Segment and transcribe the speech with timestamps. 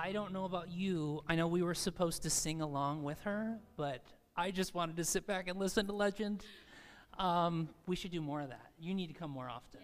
[0.00, 1.24] I don't know about you.
[1.26, 4.00] I know we were supposed to sing along with her, but
[4.36, 6.44] I just wanted to sit back and listen to Legend.
[7.18, 8.70] Um, we should do more of that.
[8.78, 9.80] You need to come more often.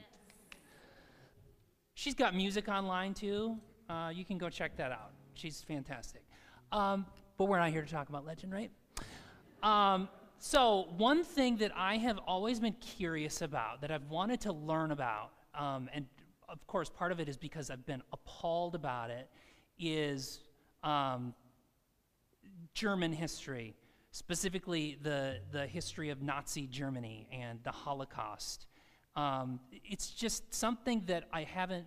[1.94, 3.58] She's got music online too.
[3.90, 5.10] Uh, you can go check that out.
[5.34, 6.22] She's fantastic.
[6.70, 7.06] Um,
[7.36, 8.70] but we're not here to talk about Legend, right?
[9.64, 10.08] Um,
[10.38, 14.92] so, one thing that I have always been curious about, that I've wanted to learn
[14.92, 16.06] about, um, and
[16.48, 19.28] of course, part of it is because I've been appalled about it,
[19.78, 20.40] is
[20.82, 21.34] um,
[22.74, 23.74] German history,
[24.10, 28.66] specifically the, the history of Nazi Germany and the Holocaust.
[29.16, 31.86] Um, it's just something that I haven't,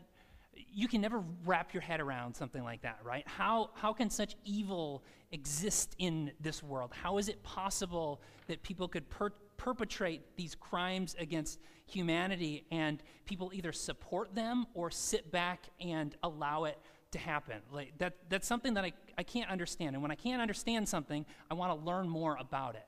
[0.53, 3.27] you can never wrap your head around something like that, right?
[3.27, 6.91] How, how can such evil exist in this world?
[6.93, 13.51] How is it possible that people could per- perpetrate these crimes against humanity and people
[13.53, 16.77] either support them or sit back and allow it
[17.11, 17.57] to happen.
[17.71, 19.95] Like that, that's something that I, I can't understand.
[19.95, 22.85] And when I can't understand something, I want to learn more about it.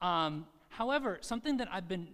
[0.00, 2.08] Um, however, something that I've been,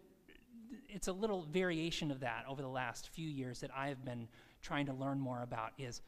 [0.88, 4.28] it's a little variation of that over the last few years that I have been
[4.62, 6.00] trying to learn more about is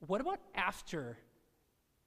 [0.00, 1.16] what about after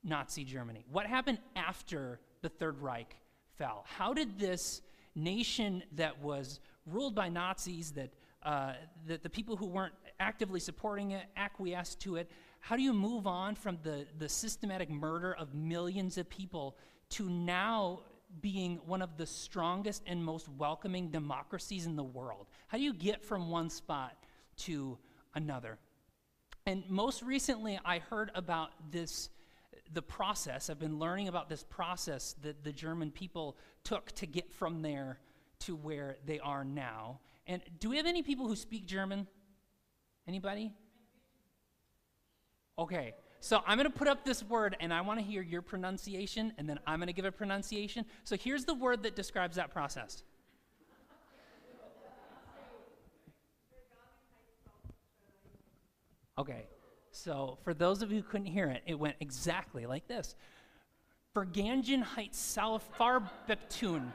[0.03, 0.86] Nazi Germany?
[0.91, 3.16] What happened after the Third Reich
[3.58, 3.86] fell?
[3.88, 4.81] How did this
[5.16, 8.12] nation that was ruled by Nazis, that,
[8.44, 8.73] uh,
[9.08, 12.31] that the people who weren't actively supporting it acquiesced to it,
[12.67, 16.75] how do you move on from the, the systematic murder of millions of people
[17.11, 18.01] to now
[18.41, 22.45] being one of the strongest and most welcoming democracies in the world?
[22.67, 24.17] How do you get from one spot
[24.57, 24.97] to
[25.33, 25.77] another?
[26.65, 29.29] And most recently, I heard about this,
[29.93, 30.69] the process.
[30.69, 35.19] I've been learning about this process that the German people took to get from there
[35.59, 37.21] to where they are now.
[37.47, 39.25] And do we have any people who speak German?
[40.27, 40.73] Anybody?
[42.80, 45.64] Okay, so I'm going to put up this word and I want to hear your
[45.64, 48.06] pronunciation and then I'm going to give a pronunciation.
[48.23, 50.24] So here's the word that describes that process.
[56.38, 56.68] Okay,
[57.12, 60.35] so for those of you who couldn't hear it, it went exactly like this.
[61.35, 64.12] Vergangenheitsaufarbeitung.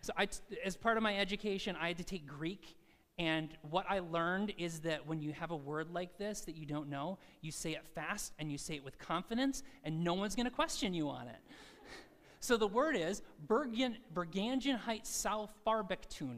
[0.00, 0.26] So I,
[0.64, 2.77] as part of my education, I had to take Greek
[3.18, 6.66] and what I learned is that when you have a word like this that you
[6.66, 10.36] don't know, you say it fast and you say it with confidence, and no one's
[10.36, 11.40] going to question you on it.
[12.40, 16.36] so the word is Bergen, Bergangenheit Salfarbektun.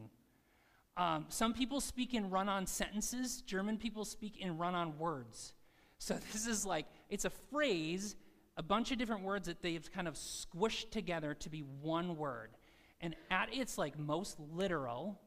[0.96, 5.52] Um, some people speak in run on sentences, German people speak in run on words.
[5.98, 8.16] So this is like, it's a phrase,
[8.56, 12.50] a bunch of different words that they've kind of squished together to be one word.
[13.02, 15.20] And at its like most literal,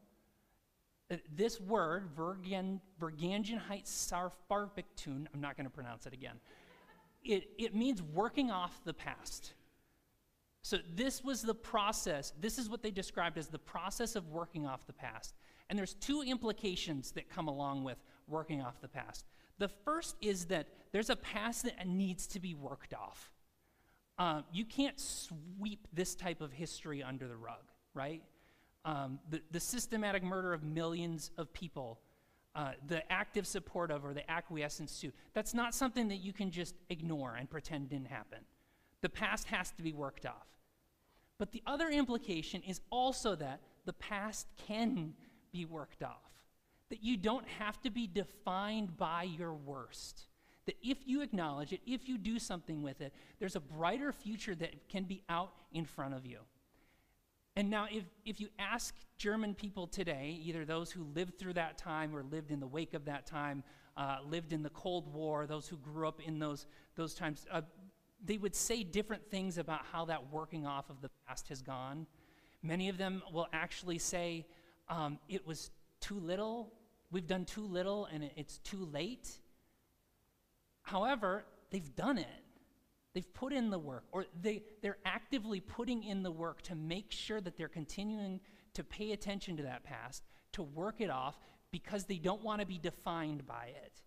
[1.36, 6.40] this word, Vergen, Vergangenheitssarfarbiktun, I'm not going to pronounce it again,
[7.24, 9.54] it, it means working off the past.
[10.62, 14.66] So this was the process, this is what they described as the process of working
[14.66, 15.36] off the past.
[15.70, 17.98] And there's two implications that come along with
[18.28, 19.26] working off the past.
[19.58, 23.32] The first is that there's a past that needs to be worked off.
[24.18, 27.64] Uh, you can't sweep this type of history under the rug,
[27.94, 28.22] right?
[28.86, 32.00] Um, the, the systematic murder of millions of people,
[32.56, 36.52] uh, the active support of or the acquiescence to, that's not something that you can
[36.52, 38.40] just ignore and pretend didn't happen.
[39.02, 40.48] The past has to be worked off.
[41.38, 45.14] But the other implication is also that the past can
[45.52, 46.32] be worked off.
[46.90, 50.28] That you don't have to be defined by your worst.
[50.66, 54.56] That if you acknowledge it, if you do something with it, there's a brighter future
[54.56, 56.40] that can be out in front of you.
[57.56, 61.78] And now, if, if you ask German people today, either those who lived through that
[61.78, 63.64] time or lived in the wake of that time,
[63.96, 66.66] uh, lived in the Cold War, those who grew up in those,
[66.96, 67.62] those times, uh,
[68.26, 72.08] they would say different things about how that working off of the past has gone.
[72.64, 74.48] Many of them will actually say,
[74.90, 76.74] um, it was too little,
[77.12, 79.30] we've done too little, and it's too late.
[80.82, 82.43] However, they've done it.
[83.14, 87.12] They've put in the work, or they, they're actively putting in the work to make
[87.12, 88.40] sure that they're continuing
[88.74, 90.24] to pay attention to that past,
[90.54, 91.38] to work it off,
[91.72, 94.02] because they don't want to be defined by it.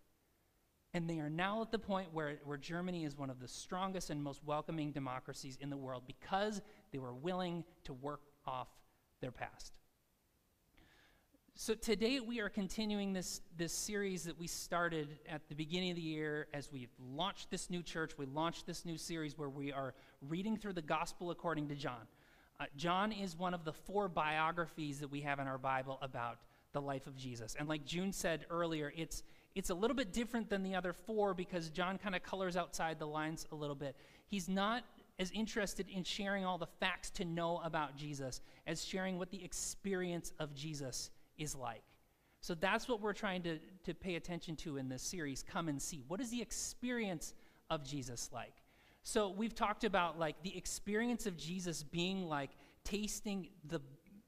[0.93, 4.11] And they are now at the point where, where Germany is one of the strongest
[4.11, 8.69] and most welcoming democracies in the world because they were willing to work off
[9.21, 9.77] their past.
[11.59, 15.97] So today we are continuing this, this series that we started at the beginning of
[15.97, 18.13] the year as we've launched this new church.
[18.19, 22.03] We launched this new series where we are reading through the gospel according to John.
[22.61, 26.41] Uh, John is one of the four biographies that we have in our Bible about
[26.73, 27.57] the life of Jesus.
[27.59, 29.23] And like June said earlier, it's
[29.55, 32.99] it's a little bit different than the other four because John kind of colors outside
[32.99, 33.97] the lines a little bit.
[34.27, 34.85] He's not
[35.19, 39.43] as interested in sharing all the facts to know about Jesus as sharing what the
[39.43, 41.09] experience of Jesus
[41.39, 41.83] is like.
[42.41, 45.43] So that's what we're trying to, to pay attention to in this series.
[45.43, 46.05] Come and see.
[46.07, 47.35] What is the experience
[47.71, 48.55] of Jesus like?
[49.03, 52.51] So we've talked about like the experience of Jesus being like
[52.85, 53.81] tasting the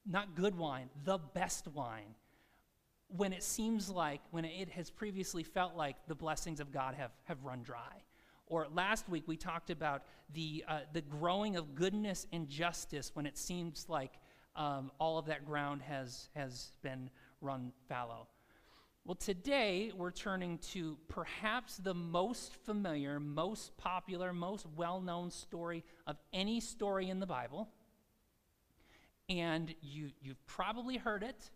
[0.06, 2.14] not good wine, the best wine
[3.08, 7.10] when it seems like, when it has previously felt like the blessings of God have,
[7.24, 8.02] have run dry.
[8.46, 10.02] Or last week we talked about
[10.32, 14.12] the, uh, the growing of goodness and justice when it seems like
[14.56, 17.10] um, all of that ground has, has been
[17.40, 18.26] run fallow.
[19.04, 25.82] Well, today we're turning to perhaps the most familiar, most popular, most well known story
[26.06, 27.68] of any story in the Bible.
[29.30, 31.50] And you, you've probably heard it.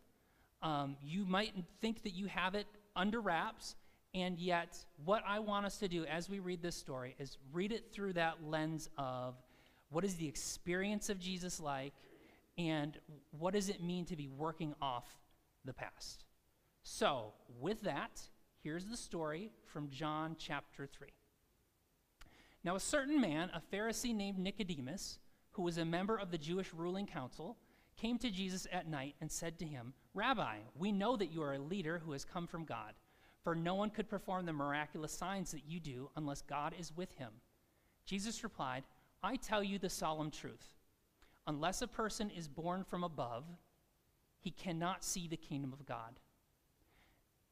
[0.62, 3.74] Um, you might think that you have it under wraps,
[4.14, 7.72] and yet, what I want us to do as we read this story is read
[7.72, 9.34] it through that lens of
[9.90, 11.94] what is the experience of Jesus like,
[12.58, 12.98] and
[13.30, 15.06] what does it mean to be working off
[15.64, 16.24] the past.
[16.82, 18.20] So, with that,
[18.62, 21.08] here's the story from John chapter 3.
[22.64, 25.18] Now, a certain man, a Pharisee named Nicodemus,
[25.52, 27.56] who was a member of the Jewish ruling council,
[27.96, 31.54] came to Jesus at night and said to him, Rabbi, we know that you are
[31.54, 32.94] a leader who has come from God,
[33.42, 37.12] for no one could perform the miraculous signs that you do unless God is with
[37.12, 37.32] him.
[38.06, 38.84] Jesus replied,
[39.22, 40.74] I tell you the solemn truth.
[41.46, 43.44] Unless a person is born from above,
[44.38, 46.20] he cannot see the kingdom of God.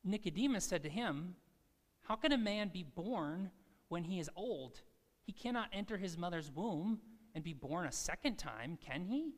[0.05, 1.35] Nicodemus said to him,
[2.03, 3.51] How can a man be born
[3.89, 4.81] when he is old?
[5.23, 7.01] He cannot enter his mother's womb
[7.35, 9.35] and be born a second time, can he?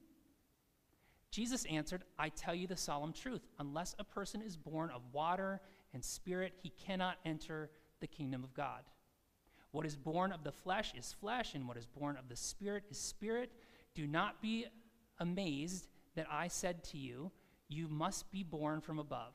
[1.30, 3.46] Jesus answered, I tell you the solemn truth.
[3.58, 5.60] Unless a person is born of water
[5.94, 7.70] and spirit, he cannot enter
[8.00, 8.82] the kingdom of God.
[9.70, 12.84] What is born of the flesh is flesh, and what is born of the spirit
[12.90, 13.50] is spirit.
[13.94, 14.66] Do not be
[15.18, 17.30] amazed that I said to you,
[17.68, 19.34] You must be born from above.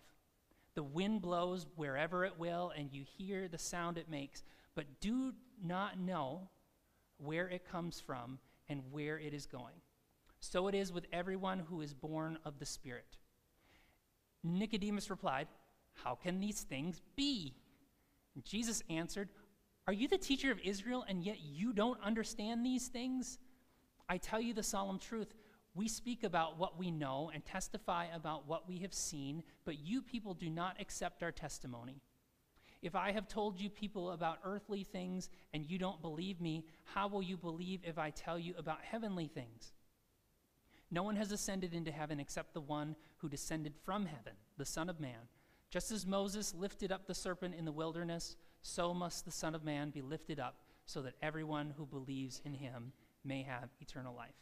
[0.75, 4.43] The wind blows wherever it will, and you hear the sound it makes,
[4.75, 5.33] but do
[5.63, 6.49] not know
[7.17, 8.37] where it comes from
[8.69, 9.73] and where it is going.
[10.39, 13.17] So it is with everyone who is born of the Spirit.
[14.43, 15.47] Nicodemus replied,
[16.03, 17.55] How can these things be?
[18.35, 19.29] And Jesus answered,
[19.87, 23.39] Are you the teacher of Israel, and yet you don't understand these things?
[24.09, 25.33] I tell you the solemn truth.
[25.75, 30.01] We speak about what we know and testify about what we have seen, but you
[30.01, 32.01] people do not accept our testimony.
[32.81, 37.07] If I have told you people about earthly things and you don't believe me, how
[37.07, 39.73] will you believe if I tell you about heavenly things?
[40.89, 44.89] No one has ascended into heaven except the one who descended from heaven, the Son
[44.89, 45.27] of Man.
[45.69, 49.65] Just as Moses lifted up the serpent in the wilderness, so must the Son of
[49.65, 50.55] Man be lifted up,
[50.85, 52.93] so that everyone who believes in him
[53.23, 54.35] may have eternal life.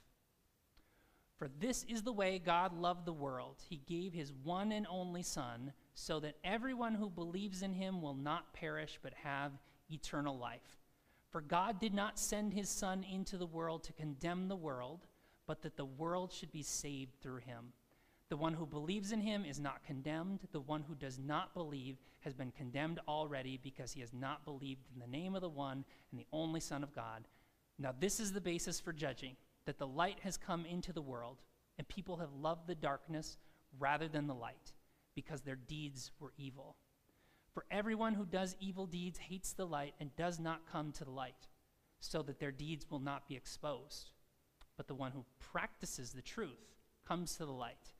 [1.37, 3.57] For this is the way God loved the world.
[3.69, 8.13] He gave his one and only Son, so that everyone who believes in him will
[8.13, 9.51] not perish but have
[9.89, 10.79] eternal life.
[11.29, 15.07] For God did not send his Son into the world to condemn the world
[15.47, 17.73] but that the world should be saved through him.
[18.29, 20.39] The one who believes in him is not condemned.
[20.51, 24.87] The one who does not believe has been condemned already because he has not believed
[24.93, 27.27] in the name of the one and the only Son of God.
[27.77, 31.41] Now, this is the basis for judging that the light has come into the world,
[31.77, 33.37] and people have loved the darkness
[33.77, 34.73] rather than the light
[35.15, 36.75] because their deeds were evil.
[37.53, 41.11] For everyone who does evil deeds hates the light and does not come to the
[41.11, 41.47] light,
[41.99, 44.11] so that their deeds will not be exposed
[44.77, 46.75] but the one who practices the truth
[47.07, 47.93] comes to the light,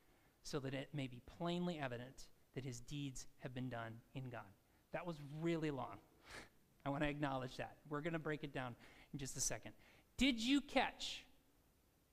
[0.44, 4.42] so that it may be plainly evident that his deeds have been done in God.
[4.94, 5.98] That was really long.
[6.86, 7.78] I want to acknowledge that.
[7.90, 8.76] We're going to break it down
[9.12, 9.72] in just a second.
[10.18, 11.26] Did you catch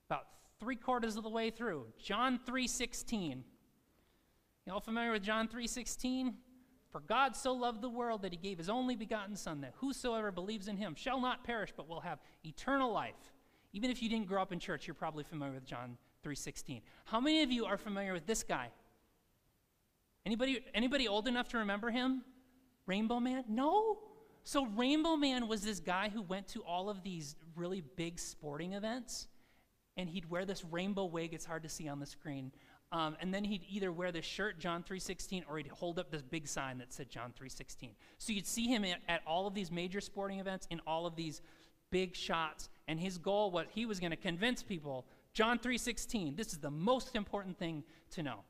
[0.09, 0.27] about
[0.59, 3.45] three quarters of the way through John 3:16?
[4.67, 6.35] You all familiar with John 3:16?
[6.91, 10.31] For God so loved the world that he gave his only begotten Son, that whosoever
[10.31, 13.33] believes in him shall not perish, but will have eternal life.
[13.73, 16.83] Even if you didn't grow up in church, you're probably familiar with John 3:16.
[17.07, 18.71] How many of you are familiar with this guy?
[20.25, 22.25] Anybody anybody old enough to remember him?
[22.87, 23.45] Rainbow Man?
[23.49, 24.12] No.
[24.45, 28.73] So Rainbow Man was this guy who went to all of these really big sporting
[28.73, 29.29] events
[29.97, 32.51] and he'd wear this rainbow wig, it's hard to see on the screen.
[32.93, 36.23] Um, and then he'd either wear this shirt, John 3.16, or he'd hold up this
[36.23, 37.91] big sign that said John 3.16.
[38.19, 41.15] So you'd see him at, at all of these major sporting events in all of
[41.15, 41.43] these
[41.93, 46.49] big shots and his goal was he was going to convince people john 3.16 this
[46.49, 48.41] is the most important thing to know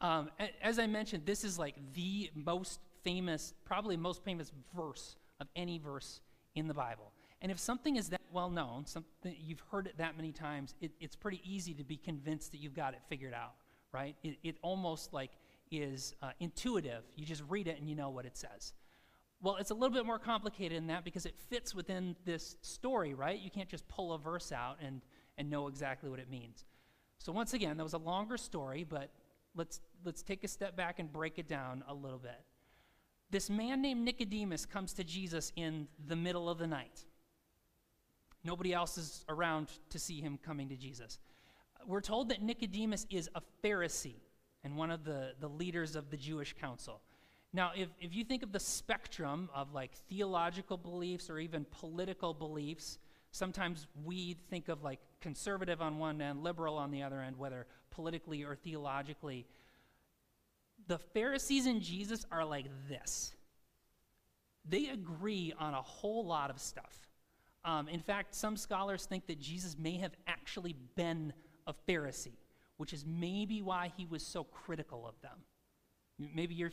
[0.00, 0.30] Um,
[0.62, 5.78] as I mentioned, this is like the most famous, probably most famous verse of any
[5.78, 6.20] verse
[6.54, 7.12] in the Bible.
[7.40, 10.92] And if something is that well known, something you've heard it that many times, it,
[11.00, 13.54] it's pretty easy to be convinced that you've got it figured out,
[13.92, 14.14] right?
[14.22, 15.32] It, it almost like
[15.70, 17.02] is uh, intuitive.
[17.16, 18.74] You just read it and you know what it says.
[19.40, 23.12] Well, it's a little bit more complicated than that because it fits within this story,
[23.12, 23.40] right?
[23.40, 25.00] You can't just pull a verse out and,
[25.36, 26.64] and know exactly what it means.
[27.18, 29.10] So once again, that was a longer story, but
[29.56, 32.40] let's, let's take a step back and break it down a little bit.
[33.32, 37.06] This man named Nicodemus comes to Jesus in the middle of the night.
[38.44, 41.18] Nobody else is around to see him coming to Jesus.
[41.86, 44.20] We're told that Nicodemus is a Pharisee
[44.62, 47.00] and one of the, the leaders of the Jewish council.
[47.54, 52.34] Now, if, if you think of the spectrum of like theological beliefs or even political
[52.34, 52.98] beliefs,
[53.30, 57.66] sometimes we think of like conservative on one end, liberal on the other end, whether
[57.90, 59.46] politically or theologically.
[60.88, 63.34] The Pharisees and Jesus are like this.
[64.68, 67.06] They agree on a whole lot of stuff.
[67.64, 71.32] Um, in fact, some scholars think that Jesus may have actually been
[71.66, 72.38] a Pharisee,
[72.76, 75.38] which is maybe why he was so critical of them.
[76.18, 76.72] Maybe you're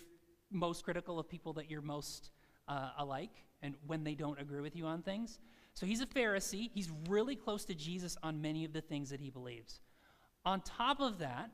[0.52, 2.32] most critical of people that you're most
[2.68, 5.40] uh, alike and when they don't agree with you on things.
[5.74, 6.70] So he's a Pharisee.
[6.74, 9.80] He's really close to Jesus on many of the things that he believes.
[10.46, 11.52] On top of that,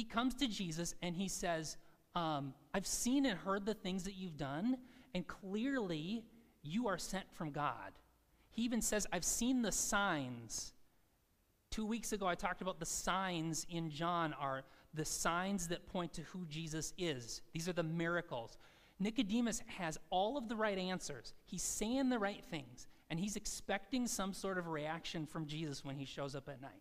[0.00, 1.76] he comes to Jesus and he says,
[2.14, 4.78] um, I've seen and heard the things that you've done,
[5.14, 6.24] and clearly
[6.62, 7.92] you are sent from God.
[8.50, 10.72] He even says, I've seen the signs.
[11.70, 14.62] Two weeks ago, I talked about the signs in John are
[14.94, 17.42] the signs that point to who Jesus is.
[17.52, 18.56] These are the miracles.
[19.00, 21.34] Nicodemus has all of the right answers.
[21.44, 25.98] He's saying the right things, and he's expecting some sort of reaction from Jesus when
[25.98, 26.80] he shows up at night.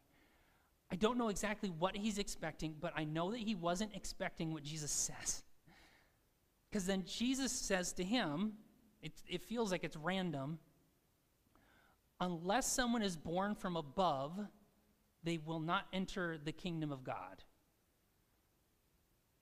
[0.92, 4.64] I don't know exactly what he's expecting, but I know that he wasn't expecting what
[4.64, 5.44] Jesus says.
[6.70, 8.54] Because then Jesus says to him,
[9.02, 10.60] it, it feels like it's random,
[12.20, 14.38] unless someone is born from above,
[15.24, 17.44] they will not enter the kingdom of God.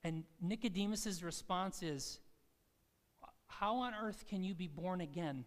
[0.04, 2.20] And Nicodemus' response is,
[3.48, 5.44] How on earth can you be born again?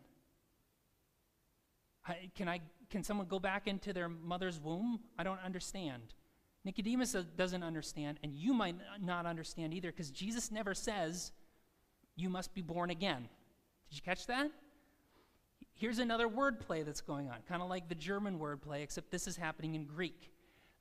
[2.08, 5.00] I, can, I, can someone go back into their mother's womb?
[5.18, 6.14] I don't understand.
[6.64, 11.32] Nicodemus doesn't understand, and you might not understand either, because Jesus never says,
[12.16, 13.28] You must be born again.
[13.90, 14.52] Did you catch that?
[15.74, 19.36] Here's another wordplay that's going on, kind of like the German wordplay, except this is
[19.36, 20.32] happening in Greek.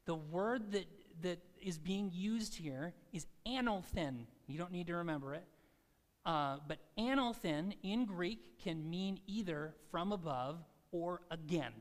[0.05, 0.87] The word that,
[1.23, 4.27] that is being used here is anothen.
[4.47, 5.45] You don't need to remember it.
[6.27, 10.59] Uh, but anothen in Greek can mean either from above
[10.93, 11.73] or again.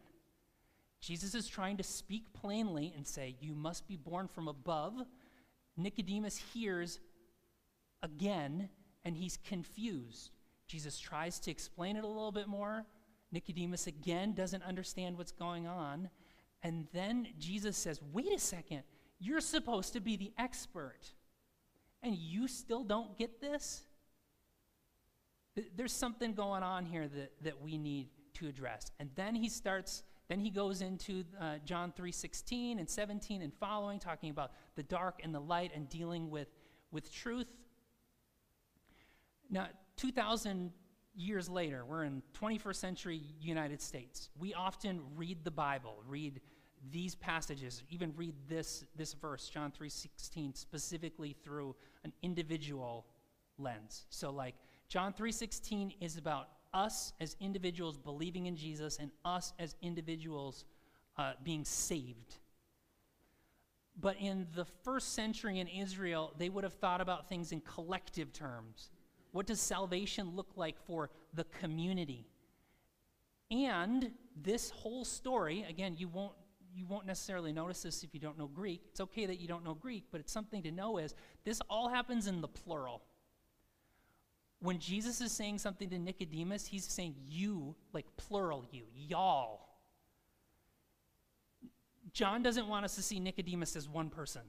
[1.01, 4.93] Jesus is trying to speak plainly and say, You must be born from above.
[5.77, 6.99] Nicodemus hears
[8.03, 8.69] again,
[9.05, 10.31] and he's confused.
[10.67, 12.85] Jesus tries to explain it a little bit more.
[13.31, 16.09] Nicodemus again doesn't understand what's going on.
[16.63, 18.83] And then Jesus says, Wait a second,
[19.19, 21.13] you're supposed to be the expert,
[22.03, 23.83] and you still don't get this?
[25.75, 28.91] There's something going on here that, that we need to address.
[28.99, 33.53] And then he starts, then he goes into uh, John 3 16 and 17 and
[33.53, 36.47] following, talking about the dark and the light and dealing with,
[36.91, 37.51] with truth.
[39.49, 39.67] Now,
[39.97, 40.71] 2,000
[41.15, 44.29] years later, we're in 21st century United States.
[44.39, 46.39] We often read the Bible, read
[46.91, 53.05] these passages, even read this, this verse, John 3.16, specifically through an individual
[53.57, 54.05] lens.
[54.09, 54.55] So like
[54.87, 60.65] John 3.16 is about us as individuals believing in Jesus and us as individuals
[61.17, 62.35] uh, being saved.
[63.99, 68.31] But in the first century in Israel, they would have thought about things in collective
[68.31, 68.91] terms.
[69.31, 72.25] What does salvation look like for the community?
[73.51, 74.11] And
[74.41, 76.33] this whole story, again, you won't,
[76.73, 78.81] you won't necessarily notice this if you don't know Greek.
[78.89, 81.89] It's okay that you don't know Greek, but it's something to know is this all
[81.89, 83.01] happens in the plural.
[84.61, 89.61] When Jesus is saying something to Nicodemus, he's saying you, like plural you, y'all.
[92.11, 94.41] John doesn't want us to see Nicodemus as one person.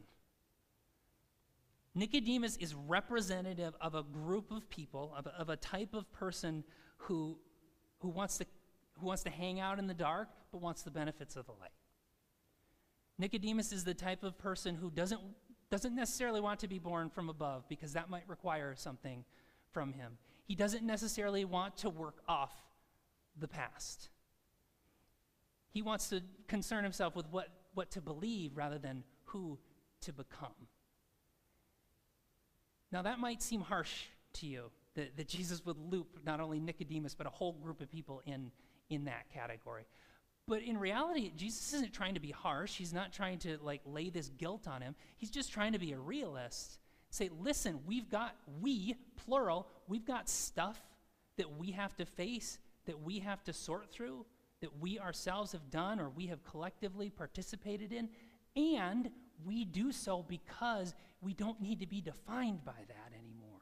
[1.95, 6.65] Nicodemus is representative of a group of people, of a, of a type of person
[6.99, 7.37] who,
[7.99, 8.47] who, wants to,
[8.99, 11.71] who wants to hang out in the dark but wants the benefits of the light.
[13.19, 15.21] Nicodemus is the type of person who doesn't,
[15.71, 19.25] doesn't necessarily want to be born from above because that might require something
[19.73, 20.19] from him.
[20.45, 22.53] He doesn't necessarily want to work off
[23.39, 24.09] the past.
[25.71, 29.59] He wants to concern himself with what, what to believe rather than who
[30.03, 30.69] to become.
[32.93, 37.15] Now, that might seem harsh to you that, that Jesus would loop not only Nicodemus,
[37.15, 38.51] but a whole group of people in,
[38.89, 39.85] in that category.
[40.49, 42.77] But in reality, Jesus isn't trying to be harsh.
[42.77, 44.97] He's not trying to like lay this guilt on him.
[45.17, 46.80] He's just trying to be a realist.
[47.11, 50.81] Say, listen, we've got, we, plural, we've got stuff
[51.37, 54.25] that we have to face, that we have to sort through,
[54.61, 58.09] that we ourselves have done or we have collectively participated in,
[58.57, 59.11] and
[59.45, 63.61] we do so because we don't need to be defined by that anymore.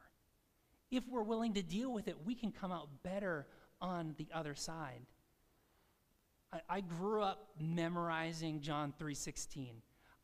[0.91, 3.47] If we're willing to deal with it, we can come out better
[3.81, 5.01] on the other side.
[6.51, 9.73] I, I grew up memorizing John 3:16.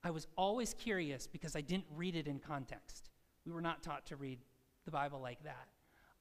[0.03, 3.09] I was always curious because I didn't read it in context.
[3.45, 4.39] We were not taught to read
[4.85, 5.67] the Bible like that.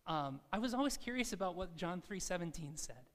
[0.06, 3.08] Um, I was always curious about what John 3:17 said.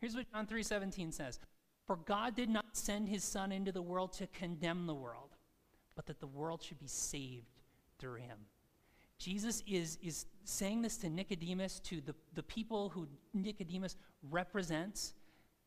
[0.00, 1.38] Here's what John 3:17 says:
[1.86, 5.36] "For God did not send His Son into the world to condemn the world,
[5.94, 7.60] but that the world should be saved
[7.98, 8.46] through Him."
[9.22, 13.96] Jesus is, is saying this to Nicodemus, to the, the people who Nicodemus
[14.30, 15.14] represents,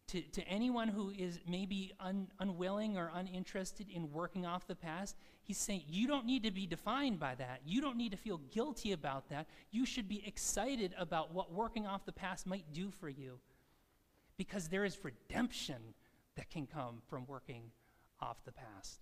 [0.07, 5.15] to, to anyone who is maybe un, unwilling or uninterested in working off the past.
[5.43, 7.62] He's saying, You don't need to be defined by that.
[7.65, 9.47] You don't need to feel guilty about that.
[9.71, 13.39] You should be excited about what working off the past might do for you
[14.38, 15.81] because there is redemption
[16.35, 17.71] that can come from working
[18.21, 19.00] off the past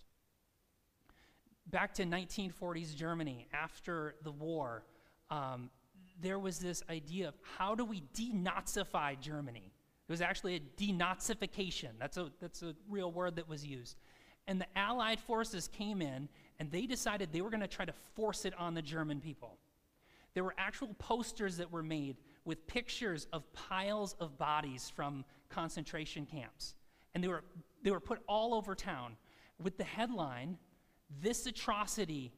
[1.67, 4.83] back to 1940s Germany after the war,
[5.29, 5.69] um,
[6.21, 9.72] there was this idea of how do we denazify Germany?
[10.07, 11.89] It was actually a denazification.
[11.99, 13.97] That's a, that's a real word that was used.
[14.47, 16.27] And the Allied forces came in
[16.59, 19.57] and they decided they were going to try to force it on the German people.
[20.33, 26.25] There were actual posters that were made with pictures of piles of bodies from concentration
[26.25, 26.75] camps.
[27.13, 27.43] And they were,
[27.83, 29.15] they were put all over town
[29.61, 30.57] with the headline
[31.21, 32.33] this atrocity,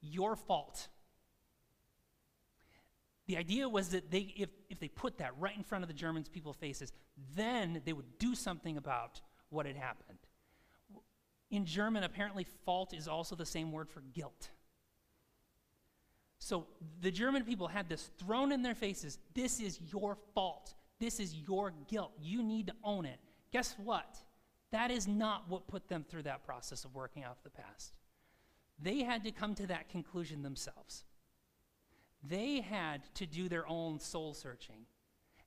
[0.00, 0.88] your fault.
[3.30, 5.94] The idea was that they, if, if they put that right in front of the
[5.94, 6.92] Germans' people's faces,
[7.36, 10.18] then they would do something about what had happened.
[11.48, 14.50] In German, apparently, fault is also the same word for guilt.
[16.40, 16.66] So
[17.00, 20.74] the German people had this thrown in their faces this is your fault.
[20.98, 22.10] This is your guilt.
[22.20, 23.20] You need to own it.
[23.52, 24.16] Guess what?
[24.72, 27.94] That is not what put them through that process of working off the past.
[28.82, 31.04] They had to come to that conclusion themselves.
[32.30, 34.86] They had to do their own soul searching.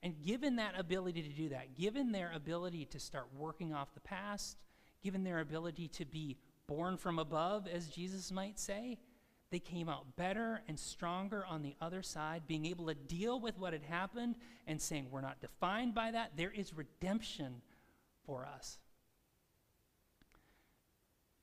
[0.03, 4.01] And given that ability to do that, given their ability to start working off the
[4.01, 4.57] past,
[5.01, 8.99] given their ability to be born from above, as Jesus might say,
[9.49, 13.57] they came out better and stronger on the other side, being able to deal with
[13.57, 14.35] what had happened
[14.67, 16.31] and saying, We're not defined by that.
[16.35, 17.61] There is redemption
[18.25, 18.79] for us.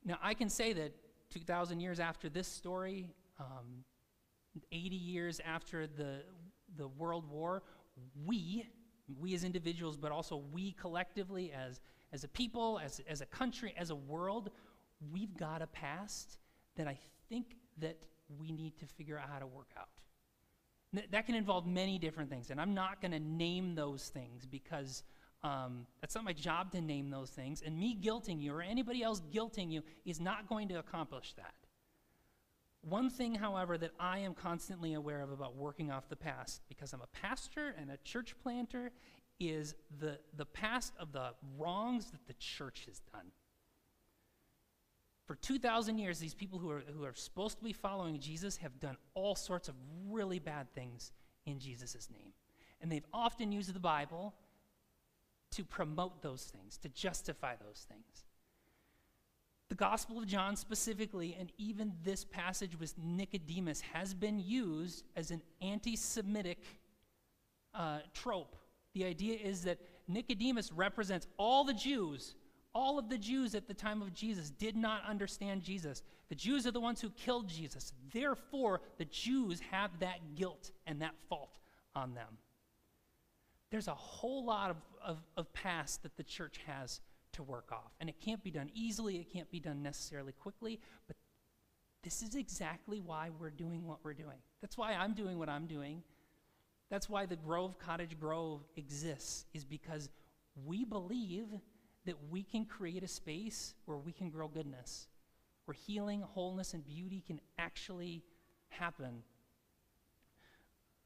[0.03, 0.93] Now, I can say that
[1.31, 3.85] 2,000 years after this story, um,
[4.71, 6.23] 80 years after the,
[6.77, 7.63] the World War,
[8.25, 8.67] we,
[9.19, 11.79] we as individuals, but also we collectively as,
[12.13, 14.49] as a people, as, as a country, as a world,
[15.11, 16.37] we've got a past
[16.75, 16.97] that I
[17.29, 17.97] think that
[18.39, 19.89] we need to figure out how to work out.
[20.93, 24.45] Th- that can involve many different things, and I'm not going to name those things
[24.45, 25.03] because
[25.43, 27.63] um, that's not my job to name those things.
[27.65, 31.53] And me guilting you or anybody else guilting you is not going to accomplish that.
[32.81, 36.93] One thing, however, that I am constantly aware of about working off the past, because
[36.93, 38.91] I'm a pastor and a church planter,
[39.39, 43.31] is the, the past of the wrongs that the church has done.
[45.25, 48.79] For 2,000 years, these people who are, who are supposed to be following Jesus have
[48.79, 49.75] done all sorts of
[50.09, 51.11] really bad things
[51.45, 52.33] in Jesus' name.
[52.81, 54.33] And they've often used the Bible
[55.51, 58.25] to promote those things, to justify those things.
[59.71, 65.31] The Gospel of John specifically, and even this passage with Nicodemus, has been used as
[65.31, 66.57] an anti Semitic
[67.73, 68.57] uh, trope.
[68.93, 69.79] The idea is that
[70.09, 72.35] Nicodemus represents all the Jews.
[72.75, 76.03] All of the Jews at the time of Jesus did not understand Jesus.
[76.27, 77.93] The Jews are the ones who killed Jesus.
[78.11, 81.59] Therefore, the Jews have that guilt and that fault
[81.95, 82.39] on them
[83.71, 86.99] there's a whole lot of, of, of past that the church has
[87.33, 87.91] to work off.
[87.99, 91.15] And it can't be done easily, it can't be done necessarily quickly, but
[92.03, 94.37] this is exactly why we're doing what we're doing.
[94.61, 96.01] That's why I'm doing what I'm doing.
[96.89, 100.09] That's why the Grove Cottage Grove exists, is because
[100.65, 101.47] we believe
[102.05, 105.07] that we can create a space where we can grow goodness,
[105.65, 108.23] where healing, wholeness, and beauty can actually
[108.69, 109.23] happen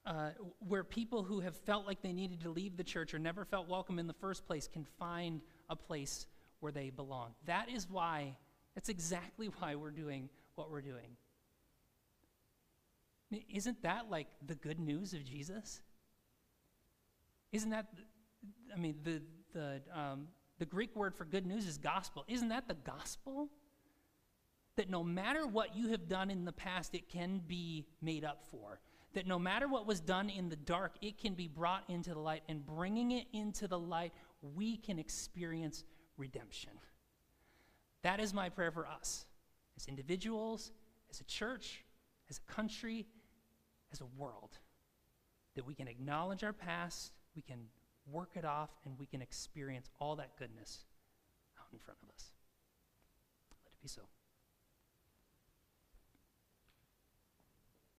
[0.05, 3.43] uh, where people who have felt like they needed to leave the church or never
[3.43, 6.25] felt welcome in the first place can find a place
[6.59, 7.33] where they belong.
[7.45, 8.35] That is why,
[8.73, 11.17] that's exactly why we're doing what we're doing.
[13.49, 15.81] Isn't that like the good news of Jesus?
[17.51, 17.87] Isn't that,
[18.73, 19.21] I mean, the,
[19.53, 20.27] the, um,
[20.59, 22.23] the Greek word for good news is gospel.
[22.27, 23.49] Isn't that the gospel?
[24.75, 28.43] That no matter what you have done in the past, it can be made up
[28.51, 28.79] for.
[29.13, 32.19] That no matter what was done in the dark, it can be brought into the
[32.19, 32.43] light.
[32.49, 34.13] And bringing it into the light,
[34.53, 35.83] we can experience
[36.17, 36.71] redemption.
[38.03, 39.25] That is my prayer for us
[39.77, 40.71] as individuals,
[41.09, 41.83] as a church,
[42.29, 43.07] as a country,
[43.91, 44.57] as a world.
[45.55, 47.59] That we can acknowledge our past, we can
[48.11, 50.85] work it off, and we can experience all that goodness
[51.59, 52.31] out in front of us.
[53.65, 54.01] Let it be so.